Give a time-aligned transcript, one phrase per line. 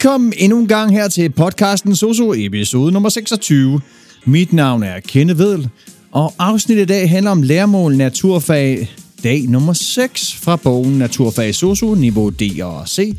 [0.00, 3.80] Velkommen endnu en gang her til podcasten Soso episode nummer 26.
[4.24, 5.68] Mit navn er Kenne Vedel,
[6.12, 8.90] og afsnittet i dag handler om læremål naturfag
[9.24, 13.16] dag nummer 6 fra bogen Naturfag Soso niveau D og C.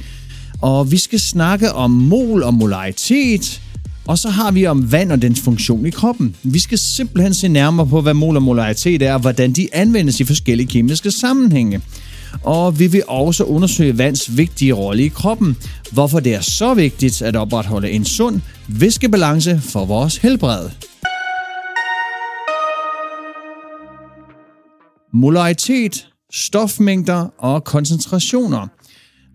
[0.62, 3.62] Og vi skal snakke om mol og molaritet,
[4.08, 6.36] og så har vi om vand og dens funktion i kroppen.
[6.44, 10.20] Vi skal simpelthen se nærmere på, hvad mol og molaritet er, og hvordan de anvendes
[10.20, 11.82] i forskellige kemiske sammenhænge.
[12.44, 15.58] Og vi vil også undersøge vands vigtige rolle i kroppen,
[15.92, 20.70] hvorfor det er så vigtigt at opretholde en sund væskebalance for vores helbred.
[25.14, 28.68] Molaritet, stofmængder og koncentrationer.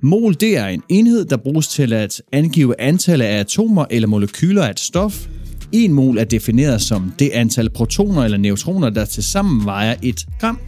[0.02, 4.64] Mol det er en enhed, der bruges til at angive antallet af atomer eller molekyler
[4.64, 5.27] af et stof.
[5.72, 10.58] En mol er defineret som det antal protoner eller neutroner, der tilsammen vejer 1 gram.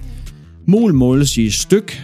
[0.71, 2.03] Mol måles i styk,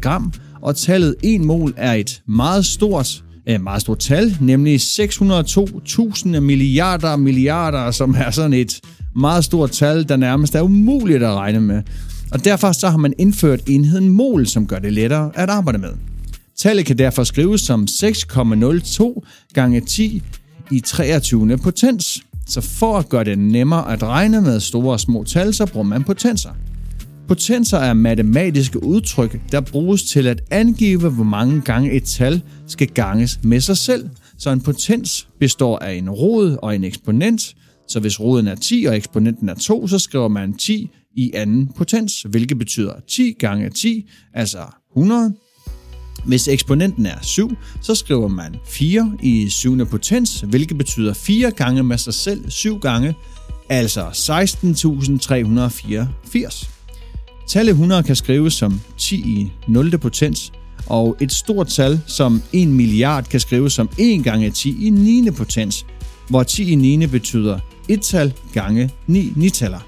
[0.00, 6.40] gram, og tallet 1 mol er et meget stort, et meget stort tal, nemlig 602.000
[6.40, 8.80] milliarder milliarder, som er sådan et
[9.16, 11.82] meget stort tal, der nærmest er umuligt at regne med.
[12.32, 15.92] Og derfor så har man indført enheden mol, som gør det lettere at arbejde med.
[16.56, 19.20] Tallet kan derfor skrives som 6,02
[19.54, 20.22] gange 10
[20.70, 21.58] i 23.
[21.58, 22.22] potens.
[22.46, 25.86] Så for at gøre det nemmere at regne med store og små tal, så bruger
[25.86, 26.50] man potenser.
[27.28, 32.88] Potenser er matematiske udtryk, der bruges til at angive, hvor mange gange et tal skal
[32.88, 34.08] ganges med sig selv.
[34.38, 37.54] Så en potens består af en rod og en eksponent.
[37.88, 41.68] Så hvis roden er 10 og eksponenten er 2, så skriver man 10 i anden
[41.76, 44.58] potens, hvilket betyder 10 gange 10, altså
[44.96, 45.34] 100.
[46.26, 51.82] Hvis eksponenten er 7, så skriver man 4 i syvende potens, hvilket betyder 4 gange
[51.82, 53.14] med sig selv 7 gange,
[53.68, 56.77] altså 16.384.
[57.48, 59.98] Tallet 100 kan skrives som 10 i 0.
[59.98, 60.52] potens,
[60.86, 65.30] og et stort tal som 1 milliard kan skrives som 1 gange 10 i 9.
[65.30, 65.86] potens,
[66.28, 67.06] hvor 10 i 9.
[67.06, 69.78] betyder 1 tal gange 9 nitaller.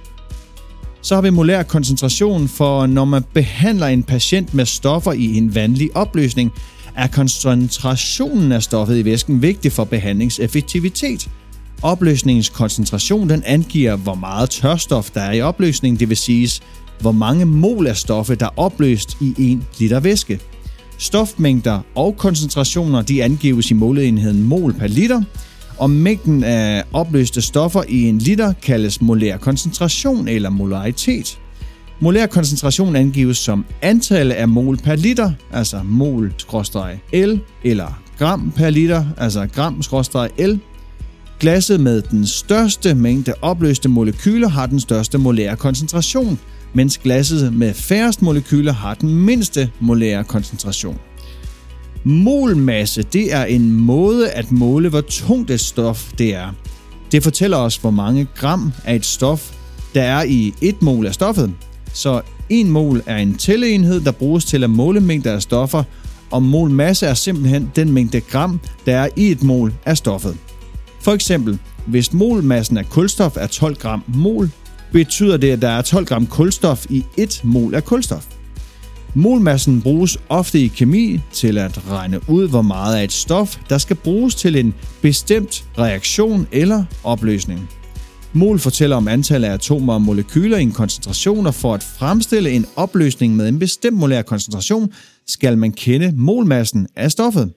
[1.02, 5.54] Så har vi molær koncentration, for når man behandler en patient med stoffer i en
[5.54, 6.52] vandlig opløsning,
[6.94, 11.28] er koncentrationen af stoffet i væsken vigtig for behandlingseffektivitet.
[11.82, 16.62] Opløsningens koncentration den angiver, hvor meget tørstof der er i opløsningen, det vil sige,
[17.00, 20.40] hvor mange mol af stoffet der er opløst i 1 liter væske.
[20.98, 25.22] Stofmængder og koncentrationer de angives i måleenheden mol per liter,
[25.78, 31.38] og mængden af opløste stoffer i en liter kaldes molær koncentration eller molaritet.
[32.00, 39.04] Molær koncentration angives som antallet af mol per liter, altså mol-l, eller gram per liter,
[39.16, 40.58] altså gram-l.
[41.40, 46.38] Glasset med den største mængde opløste molekyler har den største molære koncentration,
[46.74, 50.98] mens glasset med færrest molekyler har den mindste molære koncentration.
[52.04, 56.48] Molmasse, det er en måde at måle, hvor tungt et stof det er.
[57.12, 59.52] Det fortæller os, hvor mange gram af et stof,
[59.94, 61.52] der er i et mol af stoffet.
[61.92, 65.82] Så en mol er en tælleenhed, der bruges til at måle mængder af stoffer,
[66.30, 70.36] og molmasse er simpelthen den mængde gram, der er i et mol af stoffet.
[71.00, 74.50] For eksempel, hvis molmassen af kulstof er 12 gram mol,
[74.92, 78.26] betyder det, at der er 12 gram kulstof i 1 mol af kulstof.
[79.14, 83.78] Molmassen bruges ofte i kemi til at regne ud, hvor meget af et stof, der
[83.78, 87.70] skal bruges til en bestemt reaktion eller opløsning.
[88.32, 92.50] Mol fortæller om antallet af atomer og molekyler i en koncentration, og for at fremstille
[92.50, 94.92] en opløsning med en bestemt molær koncentration,
[95.26, 97.52] skal man kende molmassen af stoffet.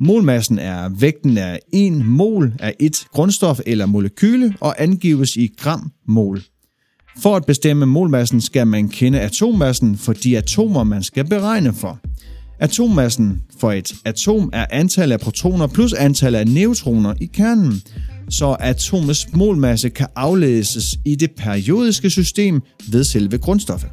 [0.00, 5.92] Molmassen er vægten af 1 mol af et grundstof eller molekyle og angives i gram
[6.08, 6.42] mol.
[7.22, 11.98] For at bestemme molmassen skal man kende atommassen for de atomer, man skal beregne for.
[12.60, 17.82] Atommassen for et atom er antallet af protoner plus antallet af neutroner i kernen,
[18.28, 23.90] så atomets molmasse kan aflæses i det periodiske system ved selve grundstoffet.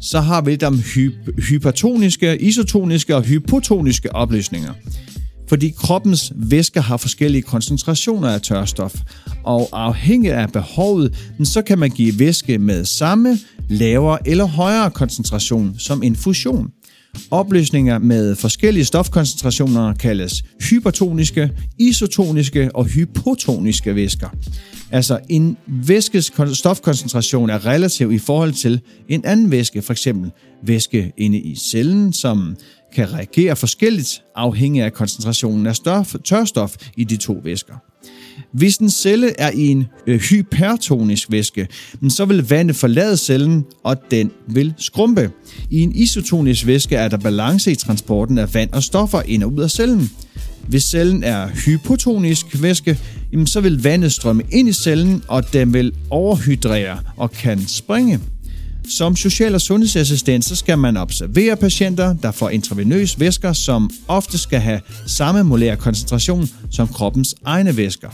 [0.00, 4.72] Så har vi dem hy- hypertoniske, isotoniske og hypotoniske opløsninger
[5.48, 8.94] fordi kroppens væsker har forskellige koncentrationer af tørstof,
[9.44, 11.14] og afhængig af behovet,
[11.44, 13.38] så kan man give væske med samme,
[13.68, 16.70] lavere eller højere koncentration som infusion.
[17.30, 24.28] Opløsninger med forskellige stofkoncentrationer kaldes hypertoniske, isotoniske og hypotoniske væsker.
[24.90, 30.08] Altså en væskes stofkoncentration er relativ i forhold til en anden væske, f.eks.
[30.62, 32.56] væske inde i cellen, som
[32.94, 37.74] kan reagere forskelligt afhængig af koncentrationen af stof, tørstof i de to væsker.
[38.52, 41.68] Hvis en celle er i en øh, hypertonisk væske,
[42.08, 45.30] så vil vandet forlade cellen, og den vil skrumpe.
[45.70, 49.52] I en isotonisk væske er der balance i transporten af vand og stoffer ind og
[49.52, 50.10] ud af cellen.
[50.68, 52.98] Hvis cellen er hypotonisk væske,
[53.46, 58.20] så vil vandet strømme ind i cellen, og den vil overhydrere og kan springe.
[58.88, 64.38] Som social- og sundhedsassistent så skal man observere patienter, der får intravenøs væsker, som ofte
[64.38, 68.08] skal have samme molære koncentration som kroppens egne væsker.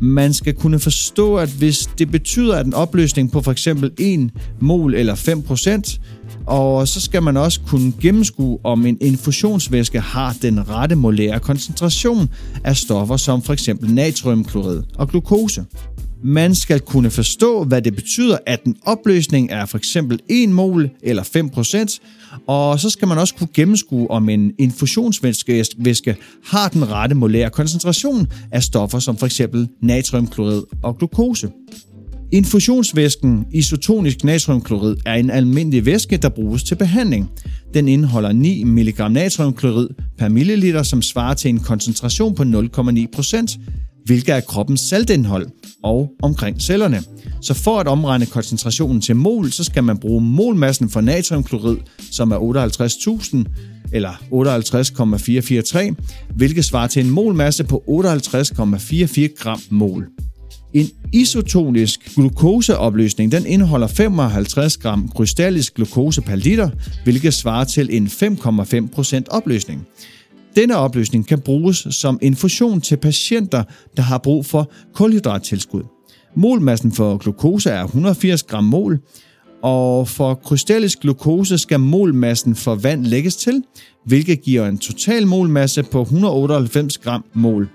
[0.00, 3.66] Man skal kunne forstå, at hvis det betyder, at en opløsning på f.eks.
[3.66, 5.98] 1 mol eller 5%,
[6.46, 12.28] og så skal man også kunne gennemskue, om en infusionsvæske har den rette molære koncentration
[12.64, 13.68] af stoffer som f.eks.
[13.82, 15.64] natriumklorid og glukose.
[16.24, 20.90] Man skal kunne forstå, hvad det betyder, at en opløsning er for eksempel 1 mol
[21.02, 21.98] eller 5%,
[22.46, 28.26] og så skal man også kunne gennemskue, om en infusionsvæske har den rette molære koncentration
[28.52, 31.48] af stoffer som for eksempel natriumklorid og glukose.
[32.32, 37.30] Infusionsvæsken isotonisk natriumklorid er en almindelig væske, der bruges til behandling.
[37.74, 39.88] Den indeholder 9 mg natriumklorid
[40.18, 43.58] per milliliter, som svarer til en koncentration på 0,9%,
[44.04, 45.46] hvilket er kroppens saltindhold
[45.82, 47.02] og omkring cellerne.
[47.40, 51.76] Så for at omregne koncentrationen til mol, så skal man bruge molmassen for natriumklorid,
[52.10, 53.44] som er 58.000
[53.92, 55.94] eller 58,443,
[56.36, 60.06] hvilket svarer til en molmasse på 58,44 gram mol.
[60.74, 66.70] En isotonisk glukoseopløsning den indeholder 55 gram krystallisk glukose per liter,
[67.04, 69.86] hvilket svarer til en 5,5% opløsning.
[70.56, 73.62] Denne opløsning kan bruges som infusion til patienter,
[73.96, 75.82] der har brug for kulhydrattilskud.
[76.36, 78.98] Molmassen for glukose er 180 gram mol,
[79.62, 83.62] og for krystallisk glukose skal molmassen for vand lægges til,
[84.04, 87.68] hvilket giver en total molmasse på 198 gram mol.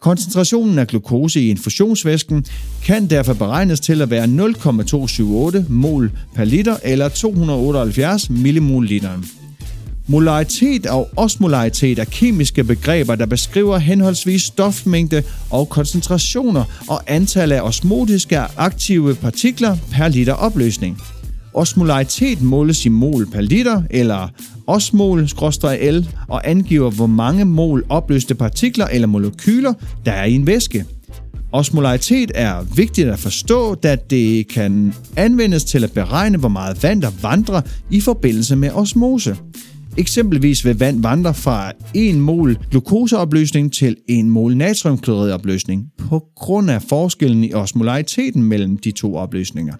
[0.00, 2.44] Koncentrationen af glukose i infusionsvæsken
[2.84, 9.24] kan derfor beregnes til at være 0,278 mol per liter eller 278 millimol literen.
[10.08, 17.60] Molaritet og osmolaritet er kemiske begreber, der beskriver henholdsvis stofmængde og koncentrationer og antal af
[17.60, 20.98] osmotiske aktive partikler per liter opløsning.
[21.54, 24.28] Osmolaritet måles i mol per liter, eller
[24.66, 29.72] osmol-l, og angiver, hvor mange mol opløste partikler eller molekyler,
[30.04, 30.84] der er i en væske.
[31.52, 37.02] Osmolaritet er vigtigt at forstå, da det kan anvendes til at beregne, hvor meget vand
[37.02, 37.60] der vandrer
[37.90, 39.36] i forbindelse med osmose.
[39.98, 46.82] Eksempelvis vil vand vandre fra 1 mol glukoseopløsning til 1 mol natriumkloridopløsning på grund af
[46.82, 49.74] forskellen i osmolariteten mellem de to opløsninger.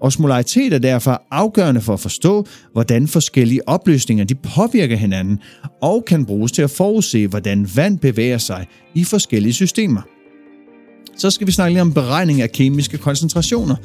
[0.00, 5.38] Osmolaritet er derfor afgørende for at forstå, hvordan forskellige opløsninger de påvirker hinanden
[5.82, 10.02] og kan bruges til at forudse, hvordan vand bevæger sig i forskellige systemer.
[11.16, 13.76] Så skal vi snakke lidt om beregning af kemiske koncentrationer.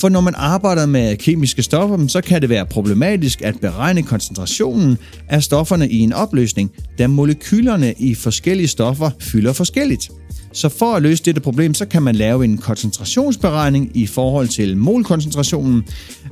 [0.00, 4.98] For når man arbejder med kemiske stoffer, så kan det være problematisk at beregne koncentrationen
[5.28, 10.10] af stofferne i en opløsning, da molekylerne i forskellige stoffer fylder forskelligt.
[10.52, 14.76] Så for at løse dette problem, så kan man lave en koncentrationsberegning i forhold til
[14.76, 15.84] molkoncentrationen.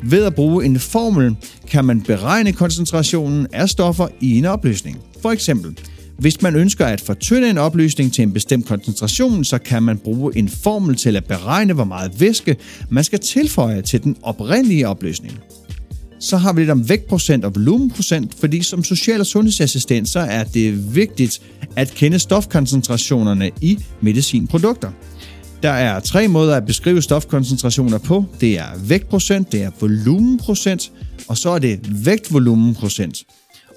[0.02, 1.36] Ved at bruge en formel
[1.70, 4.98] kan man beregne koncentrationen af stoffer i en opløsning.
[5.22, 5.78] For eksempel,
[6.18, 10.36] hvis man ønsker at fortynde en opløsning til en bestemt koncentration, så kan man bruge
[10.36, 12.56] en formel til at beregne, hvor meget væske
[12.88, 15.38] man skal tilføje til den oprindelige opløsning.
[16.20, 20.44] Så har vi lidt om vægtprocent og volumenprocent, fordi som social- og sundhedsassistent, så er
[20.44, 21.40] det vigtigt
[21.76, 24.90] at kende stofkoncentrationerne i medicinprodukter.
[25.62, 28.24] Der er tre måder at beskrive stofkoncentrationer på.
[28.40, 30.92] Det er vægtprocent, det er volumenprocent,
[31.28, 33.24] og så er det vægtvolumenprocent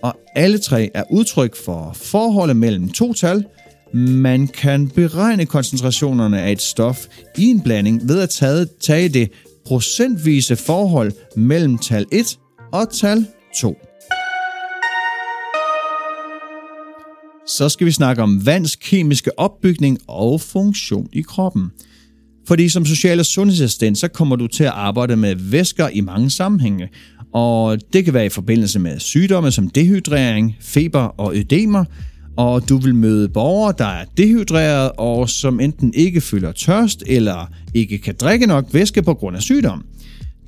[0.03, 3.45] og alle tre er udtryk for forholdet mellem to tal.
[3.93, 7.05] Man kan beregne koncentrationerne af et stof
[7.37, 9.31] i en blanding ved at tage, tage det
[9.65, 12.39] procentvise forhold mellem tal 1
[12.71, 13.25] og tal
[13.57, 13.77] 2.
[17.47, 21.71] Så skal vi snakke om vands kemiske opbygning og funktion i kroppen.
[22.47, 26.29] Fordi som social- og sundhedsassistent, så kommer du til at arbejde med væsker i mange
[26.29, 26.89] sammenhænge,
[27.33, 31.85] og det kan være i forbindelse med sygdomme som dehydrering, feber og ødemer,
[32.37, 37.51] og du vil møde borgere, der er dehydreret og som enten ikke føler tørst eller
[37.73, 39.85] ikke kan drikke nok væske på grund af sygdom.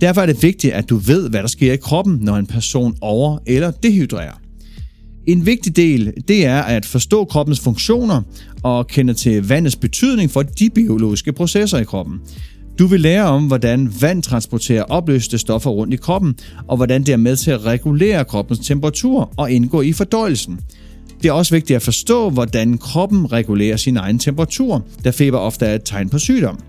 [0.02, 2.98] Derfor er det vigtigt, at du ved, hvad der sker i kroppen, når en person
[3.02, 4.40] over- eller dehydrerer.
[5.28, 8.22] En vigtig del, det er at forstå kroppens funktioner
[8.64, 12.20] og kende til vandets betydning for de biologiske processer i kroppen.
[12.80, 16.36] Du vil lære om, hvordan vand transporterer opløste stoffer rundt i kroppen,
[16.68, 20.60] og hvordan det er med til at regulere kroppens temperatur og indgå i fordøjelsen.
[21.22, 25.66] Det er også vigtigt at forstå, hvordan kroppen regulerer sin egen temperatur, da feber ofte
[25.66, 26.60] er et tegn på sygdom.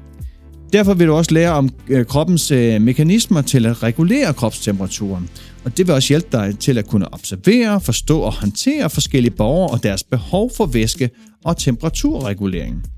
[0.73, 5.28] Derfor vil du også lære om øh, kroppens øh, mekanismer til at regulere kropstemperaturen.
[5.64, 9.70] Og det vil også hjælpe dig til at kunne observere, forstå og håndtere forskellige borgere
[9.70, 11.11] og deres behov for væske
[11.44, 12.94] og temperaturregulering.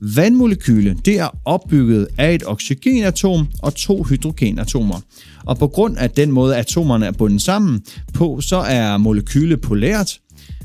[0.00, 5.00] Vandmolekyle det er opbygget af et oxygenatom og to hydrogenatomer.
[5.44, 7.82] Og på grund af den måde, atomerne er bundet sammen
[8.14, 10.18] på, så er molekyle polært.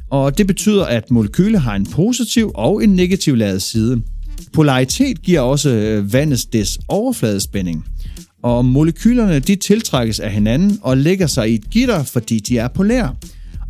[0.09, 4.01] Og det betyder, at molekyle har en positiv og en negativ ladet side.
[4.53, 7.85] Polaritet giver også øh, vandets des overfladespænding.
[8.43, 12.67] Og molekylerne de tiltrækkes af hinanden og lægger sig i et gitter, fordi de er
[12.67, 13.15] polære.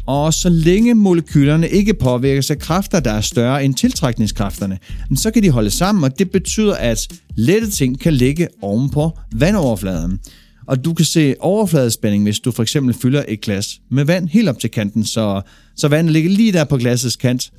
[0.09, 4.77] Og så længe molekylerne ikke påvirkes af kræfter, der er større end tiltrækningskræfterne,
[5.15, 9.17] så kan de holde sammen, og det betyder, at lette ting kan ligge oven på
[9.35, 10.19] vandoverfladen.
[10.67, 14.49] Og du kan se overfladespænding, hvis du for eksempel fylder et glas med vand helt
[14.49, 15.41] op til kanten, så,
[15.75, 17.51] så vandet ligger lige der på glassets kant.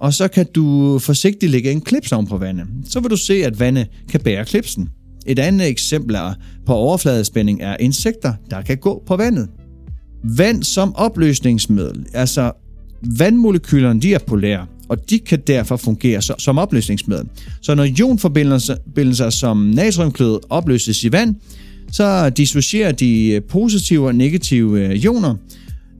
[0.00, 2.66] Og så kan du forsigtigt lægge en klips oven på vandet.
[2.88, 4.88] Så vil du se, at vandet kan bære klipsen.
[5.26, 6.16] Et andet eksempel
[6.66, 9.48] på overfladespænding er insekter, der kan gå på vandet.
[10.24, 12.52] Vand som opløsningsmiddel, altså
[13.18, 17.26] vandmolekylerne, de er polære, og de kan derfor fungere som opløsningsmiddel.
[17.60, 21.34] Så når ionforbindelser som natriumklorid opløses i vand,
[21.92, 25.34] så dissocierer de positive og negative øh, ioner,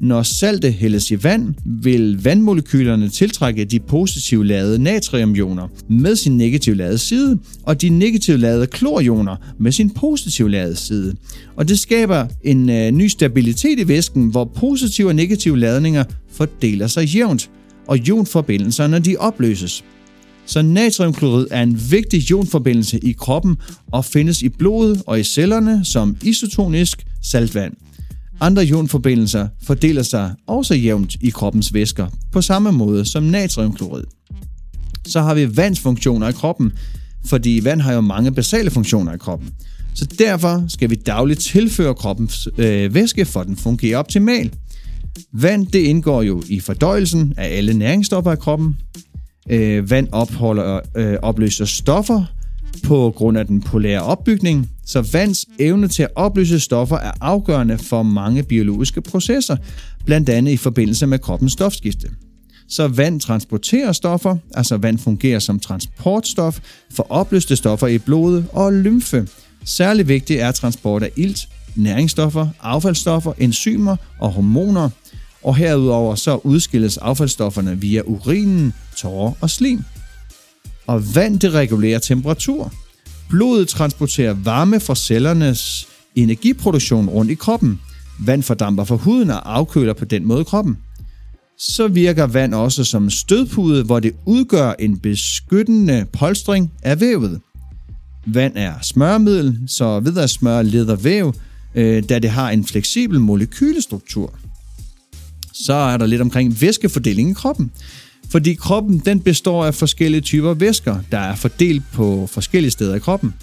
[0.00, 6.76] når salte hældes i vand, vil vandmolekylerne tiltrække de positivt ladede natriumioner med sin negativt
[6.76, 11.14] ladede side, og de negativt ladede klorioner med sin positivt ladede side.
[11.56, 16.86] Og det skaber en øh, ny stabilitet i væsken, hvor positive og negative ladninger fordeler
[16.86, 17.50] sig jævnt,
[17.86, 19.84] og ionforbindelserne de opløses.
[20.46, 23.56] Så natriumklorid er en vigtig ionforbindelse i kroppen
[23.92, 27.74] og findes i blodet og i cellerne som isotonisk saltvand.
[28.40, 34.04] Andre ionforbindelser fordeler sig også jævnt i kroppens væsker, på samme måde som natriumklorid.
[35.06, 36.72] Så har vi vandsfunktioner i kroppen,
[37.26, 39.48] fordi vand har jo mange basale funktioner i kroppen.
[39.94, 44.54] Så derfor skal vi dagligt tilføre kroppens øh, væske, for at den fungerer optimalt.
[45.32, 48.76] Vand det indgår jo i fordøjelsen af alle næringsstoffer i kroppen.
[49.50, 52.24] Øh, vand opholder, øh, opløser stoffer,
[52.82, 57.78] på grund af den polære opbygning, så vands evne til at opløse stoffer er afgørende
[57.78, 59.56] for mange biologiske processer,
[60.04, 62.08] blandt andet i forbindelse med kroppens stofskifte.
[62.68, 66.58] Så vand transporterer stoffer, altså vand fungerer som transportstof
[66.90, 69.28] for opløste stoffer i blodet og lymfe.
[69.64, 74.90] Særligt vigtigt er transport af ilt, næringsstoffer, affaldsstoffer, enzymer og hormoner,
[75.42, 79.84] og herudover så udskilles affaldsstofferne via urinen, tårer og slim.
[80.86, 82.72] Og vand det regulerer temperatur.
[83.28, 87.80] Blodet transporterer varme fra cellernes energiproduktion rundt i kroppen.
[88.18, 90.76] Vand fordamper fra huden og afkøler på den måde kroppen.
[91.58, 97.40] Så virker vand også som stødpude, hvor det udgør en beskyttende polstring af vævet.
[98.26, 101.34] Vand er smøremiddel, så ved at smøre leder væv,
[101.74, 104.34] øh, da det har en fleksibel molekylestruktur.
[105.52, 107.70] Så er der lidt omkring væskefordeling i kroppen.
[108.34, 112.98] Fordi kroppen den består af forskellige typer væsker, der er fordelt på forskellige steder i
[112.98, 113.34] kroppen.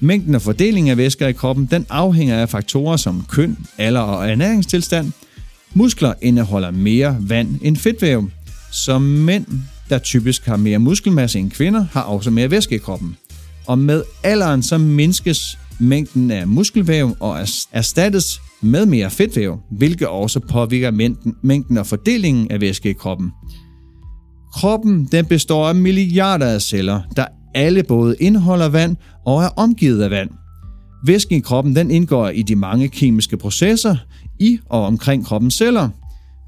[0.00, 4.30] Mængden og fordelingen af væsker i kroppen den afhænger af faktorer som køn, alder og
[4.30, 5.12] ernæringstilstand.
[5.74, 8.30] Muskler indeholder mere vand end fedtvæv,
[8.72, 9.46] så mænd,
[9.88, 13.16] der typisk har mere muskelmasse end kvinder, har også mere væske i kroppen.
[13.66, 17.38] Og med alderen så mindskes mængden af muskelvæv og
[17.72, 23.32] erstattes med mere fedtvæv, hvilket også påvirker mængden, mængden og fordelingen af væske i kroppen.
[24.54, 28.96] Kroppen den består af milliarder af celler, der alle både indeholder vand
[29.26, 30.30] og er omgivet af vand.
[31.06, 33.96] Væsken i kroppen den indgår i de mange kemiske processer
[34.40, 35.88] i og omkring kroppens celler.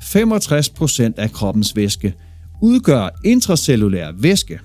[0.03, 2.15] 65% af kroppens væske
[2.63, 4.59] udgør intracellulær væske,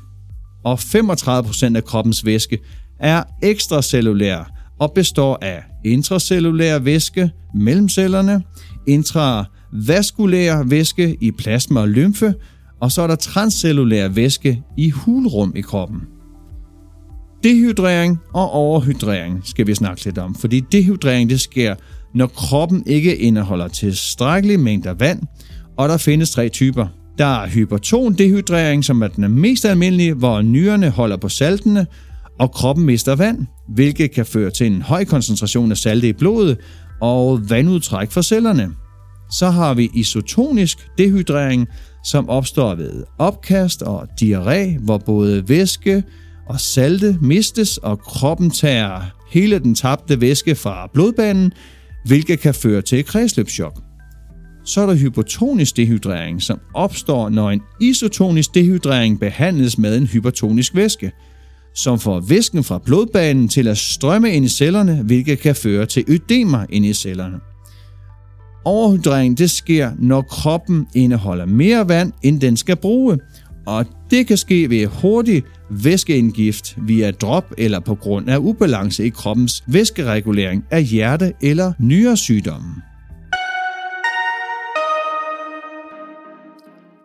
[0.63, 2.59] og 35% af kroppens væske
[2.99, 8.43] er ekstracellulær og består af intracellulær væske mellem cellerne,
[8.87, 12.33] intravaskulær væske i plasma og lymfe
[12.81, 16.01] og så er der transcellulær væske i hulrum i kroppen.
[17.43, 21.75] Dehydrering og overhydrering skal vi snakke lidt om, fordi dehydrering det sker,
[22.15, 25.21] når kroppen ikke indeholder tilstrækkelig mængder vand,
[25.77, 26.87] og der findes tre typer.
[27.17, 31.85] Der er hyperton dehydrering, som er den mest almindelige, hvor nyrerne holder på saltene,
[32.39, 36.57] og kroppen mister vand, hvilket kan føre til en høj koncentration af salte i blodet
[37.01, 38.69] og vandudtræk fra cellerne.
[39.31, 41.67] Så har vi isotonisk dehydrering,
[42.03, 46.03] som opstår ved opkast og diarré, hvor både væske
[46.49, 51.53] og salte mistes, og kroppen tager hele den tabte væske fra blodbanen,
[52.05, 53.81] hvilket kan føre til kredsløbschok.
[54.65, 60.75] Så er der hypotonisk dehydrering, som opstår, når en isotonisk dehydrering behandles med en hypertonisk
[60.75, 61.11] væske.
[61.75, 66.05] som får væsken fra blodbanen til at strømme ind i cellerne, hvilket kan føre til
[66.07, 67.50] ødemer ind i cellerne.
[68.65, 73.19] Overhydrering det sker, når kroppen indeholder mere vand, end den skal bruge,
[73.65, 79.09] og det kan ske ved hurtig væskeindgift via drop eller på grund af ubalance i
[79.09, 82.81] kroppens væskeregulering af hjerte- eller nyresygdomme.